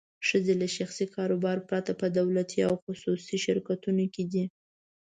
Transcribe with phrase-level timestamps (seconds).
[0.27, 4.43] ښځې له شخصي کاروبار پرته په دولتي او خصوصي شرکتونو کې دي.